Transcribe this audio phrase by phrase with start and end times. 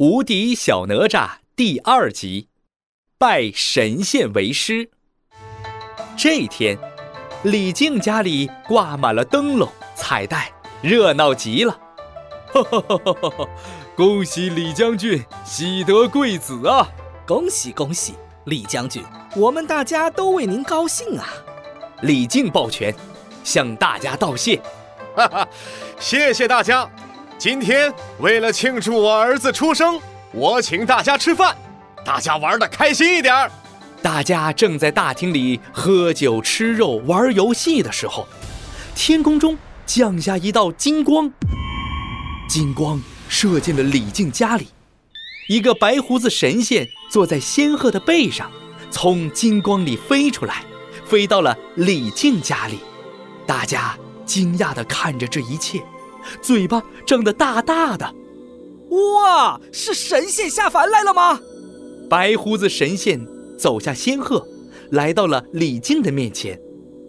[0.00, 2.48] 无敌小哪吒第二集，
[3.18, 4.88] 拜神仙为师。
[6.16, 6.78] 这天，
[7.42, 10.50] 李靖家里挂满了灯笼、彩带，
[10.80, 11.78] 热闹极了。
[12.46, 13.48] 哈哈哈哈哈！
[13.94, 16.88] 恭喜李将军喜得贵子啊！
[17.26, 18.14] 恭喜恭喜，
[18.46, 19.04] 李将军，
[19.36, 21.28] 我们大家都为您高兴啊！
[22.00, 22.94] 李靖抱拳，
[23.44, 24.62] 向大家道谢。
[25.14, 25.48] 哈哈，
[25.98, 26.90] 谢谢大家。
[27.40, 29.98] 今天为了庆祝我儿子出生，
[30.30, 31.56] 我请大家吃饭，
[32.04, 33.50] 大家玩的开心一点儿。
[34.02, 38.28] 大家正在大厅里喝酒、吃肉、玩游戏的时候，
[38.94, 41.32] 天空中降下一道金光，
[42.46, 44.68] 金光射进了李靖家里。
[45.48, 48.50] 一个白胡子神仙坐在仙鹤的背上，
[48.90, 50.62] 从金光里飞出来，
[51.06, 52.80] 飞到了李靖家里。
[53.46, 53.96] 大家
[54.26, 55.82] 惊讶地看着这一切。
[56.42, 58.14] 嘴巴张得大大的，
[58.90, 59.60] 哇！
[59.72, 61.40] 是神仙下凡来了吗？
[62.08, 63.24] 白胡子神仙
[63.56, 64.46] 走下仙鹤，
[64.90, 66.60] 来到了李靖的面前，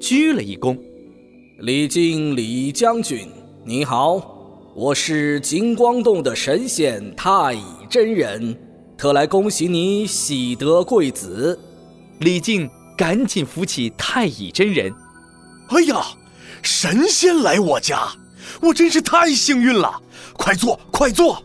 [0.00, 0.78] 鞠了一躬
[1.58, 3.28] ：“李靖，李将军，
[3.64, 4.22] 你好，
[4.74, 8.56] 我是金光洞的神仙太乙真人，
[8.96, 11.58] 特来恭喜你喜得贵子。”
[12.20, 14.94] 李靖赶紧扶起太乙真人
[15.70, 16.00] ：“哎呀，
[16.62, 18.08] 神仙来我家！”
[18.60, 20.02] 我真是太幸运了，
[20.34, 21.44] 快坐，快坐。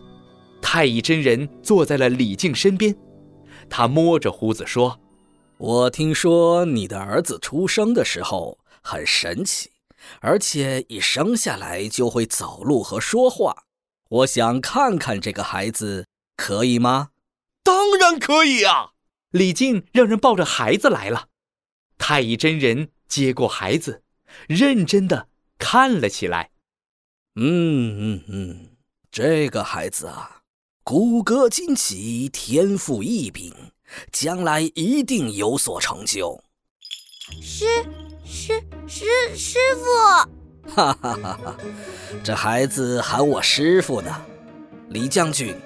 [0.62, 2.94] 太乙真人坐在了李靖身边，
[3.68, 5.00] 他摸着胡子说
[5.58, 9.70] ：“我听说你的儿子出生的时候很神奇，
[10.20, 13.64] 而且一生下来就会走路和说话。
[14.08, 17.10] 我想看看这个孩子，可以吗
[17.64, 18.90] ？”“当然可以啊！”
[19.30, 21.28] 李靖让人抱着孩子来了。
[21.98, 24.02] 太乙真人接过孩子，
[24.48, 26.50] 认真的看了起来。
[27.36, 28.68] 嗯嗯嗯，
[29.12, 30.42] 这个孩子啊，
[30.82, 33.54] 骨骼惊奇，天赋异禀，
[34.10, 36.42] 将来一定有所成就。
[37.40, 37.64] 师
[38.24, 39.04] 师师
[39.36, 41.56] 师傅，哈哈哈哈！
[42.24, 44.10] 这孩子喊我师傅呢。
[44.88, 45.56] 李将军，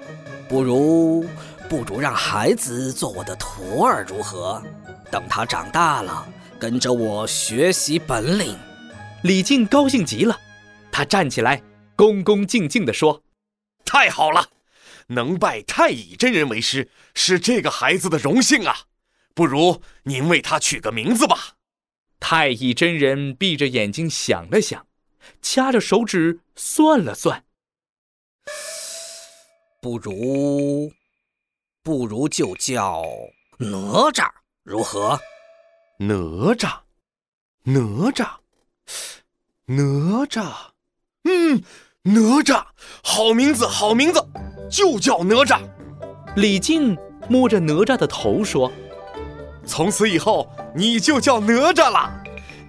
[0.47, 1.25] 不如
[1.67, 4.61] 不如让孩子做我的徒儿如何？
[5.09, 6.27] 等他长大了，
[6.59, 8.55] 跟着我学习本领。
[9.23, 10.39] 李靖高兴极了。
[10.95, 11.61] 他站起来，
[11.97, 13.21] 恭恭敬敬地说
[13.83, 14.49] ：“太好了，
[15.07, 18.73] 能拜太乙真人为师，是这个孩子的荣幸啊！
[19.33, 21.55] 不如您为他取个名字吧。”
[22.21, 24.87] 太乙真人闭着眼睛想了想，
[25.41, 27.43] 掐着手指算了算，
[29.81, 30.93] 不如，
[31.83, 33.03] 不如就叫
[33.57, 34.31] 哪吒，
[34.63, 35.19] 如何？
[35.99, 36.15] 哪
[36.55, 36.83] 吒，
[37.63, 37.81] 哪
[38.13, 38.37] 吒，
[39.65, 40.74] 哪吒。
[41.25, 41.61] 嗯，
[42.03, 42.63] 哪吒，
[43.03, 44.23] 好名字，好名字，
[44.69, 45.59] 就叫哪吒。
[46.35, 46.95] 李靖
[47.27, 48.71] 摸着哪吒的头说
[49.65, 52.11] ：“从此以后，你就叫哪吒了。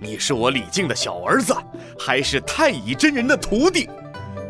[0.00, 1.54] 你是我李靖的小儿子，
[1.98, 3.88] 还是太乙真人的徒弟。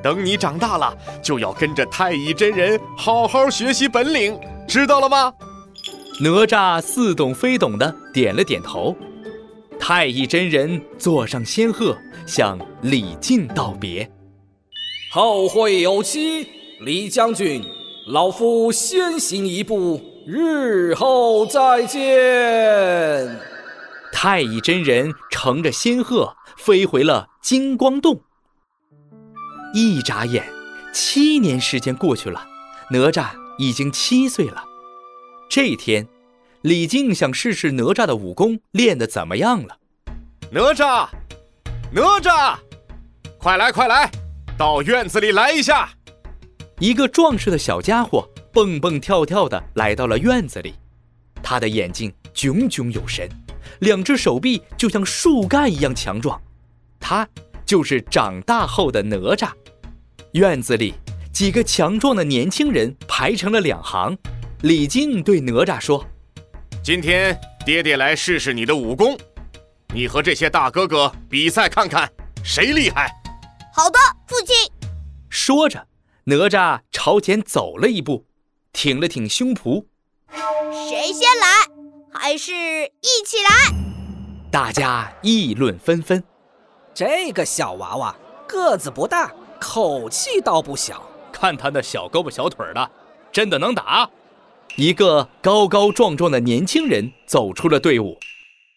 [0.03, 5.33] 等你长大了，就要跟着太乙真人好好学习本领，知道了吗？”
[6.21, 8.97] 哪吒似懂非懂的点了点头。
[9.79, 11.97] 太乙真人坐上仙鹤。
[12.27, 14.11] 向李靖道别，
[15.13, 16.49] 后会有期。
[16.81, 17.65] 李将军，
[18.09, 23.41] 老夫先行一步，日后再见。
[24.13, 28.21] 太乙真人乘着仙鹤飞回了金光洞。
[29.73, 30.45] 一眨眼，
[30.93, 32.45] 七年时间过去了，
[32.91, 34.65] 哪吒已经七岁了。
[35.49, 36.09] 这天，
[36.67, 39.79] 李靖想试试哪吒的武功练得怎么样了。
[40.51, 41.09] 哪吒。
[41.93, 42.57] 哪吒，
[43.39, 44.11] 快来快来，
[44.59, 45.89] 到院子里来一下！
[46.81, 50.75] 一个壮实的小家伙蹦蹦跳跳地来到了院子里，
[51.41, 53.29] 他的眼睛炯炯有神，
[53.79, 56.43] 两只手臂就像树干一样强壮。
[56.99, 57.29] 他
[57.65, 59.53] 就是长大后的哪吒。
[60.33, 60.95] 院子里
[61.33, 64.19] 几个强壮的年轻人排成了两行。
[64.63, 66.05] 李靖对哪吒说
[66.87, 69.19] ：“今天爹爹来试试你的武功。”
[69.93, 72.09] 你和这些大哥哥比赛看看
[72.45, 73.11] 谁厉害。
[73.75, 73.99] 好的，
[74.29, 74.55] 父亲。
[75.29, 75.85] 说着，
[76.23, 78.25] 哪吒朝前走了一步，
[78.73, 79.85] 挺了挺胸脯。
[80.89, 81.67] 谁先来？
[82.13, 83.75] 还是一起来？
[84.53, 86.23] 大家议论纷纷。
[86.95, 88.15] 这个小娃娃
[88.47, 91.03] 个子不大，口气倒不小。
[91.33, 92.91] 看他那小胳膊小腿的，
[93.33, 94.09] 真的能打。
[94.75, 98.19] 一个高高壮壮的年轻人走出了队伍。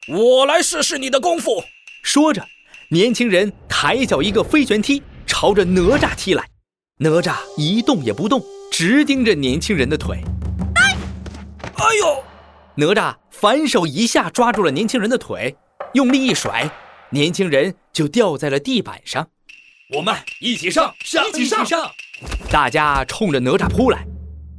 [0.08, 1.64] 我来试试你的功夫。
[2.04, 2.46] 说着，
[2.90, 6.46] 年轻人抬脚一个飞旋踢，朝着哪吒踢来。
[6.98, 8.42] 哪吒一动也不动，
[8.72, 10.20] 直盯着年轻人的腿。
[10.76, 10.96] 哎
[11.76, 12.24] 哎呦！
[12.76, 15.56] 哪吒反手一下抓住了年轻人的腿，
[15.94, 16.72] 用力一甩，
[17.10, 19.28] 年轻人就掉在了地板上。
[19.96, 21.66] 我们一起上，上一起上！
[22.50, 24.06] 大家冲着哪吒扑来，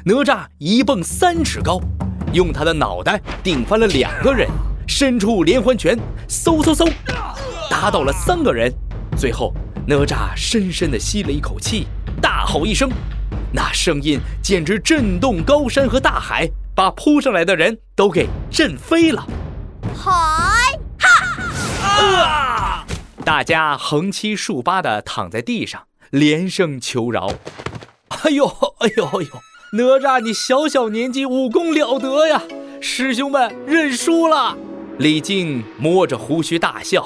[0.02, 1.78] 哪吒一蹦三尺高，
[2.32, 4.48] 用他的脑袋顶翻了两个人，
[4.88, 5.94] 伸出连环拳，
[6.26, 6.90] 嗖嗖嗖，
[7.68, 8.72] 打倒了三个人。
[9.14, 9.52] 最后，
[9.86, 11.86] 哪吒深深地吸了一口气，
[12.22, 12.90] 大吼一声，
[13.52, 19.26] 那声音简直震动高山和大海，把扑上来的人都给震飞了。
[19.94, 20.10] 嗨
[20.98, 22.16] 哈！
[22.16, 22.86] 啊！
[23.22, 27.30] 大家横七竖八地躺在地上，连声求饶。
[28.08, 28.46] 哎呦，
[28.78, 29.28] 哎呦，哎呦！
[29.72, 32.42] 哪吒，你小小年纪武功了得呀！
[32.80, 34.56] 师兄们认输了。
[34.98, 37.02] 李靖摸着胡须大笑。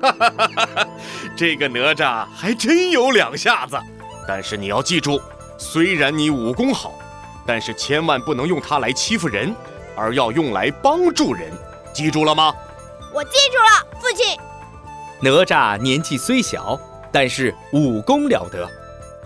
[0.00, 0.88] 哈哈哈哈哈！
[1.36, 3.78] 这个哪吒还真有两下子，
[4.26, 5.20] 但是你要记住，
[5.58, 6.94] 虽然你武功好，
[7.46, 9.54] 但是千万不能用它来欺负人，
[9.94, 11.52] 而要用来帮助人，
[11.92, 12.54] 记住了吗？
[13.12, 14.34] 我记住了，父亲。
[15.20, 16.80] 哪吒年纪虽小，
[17.12, 18.66] 但是武功了得，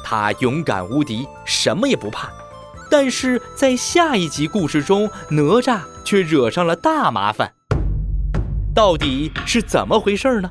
[0.02, 2.28] 他勇敢无敌，什么也不怕。
[2.90, 7.54] 但是在下一集故事中，哪吒却惹上了大麻烦，
[8.74, 10.50] 到底是怎么回事呢？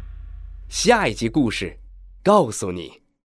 [0.70, 1.78] 下一集故事，
[2.24, 2.99] 告诉你。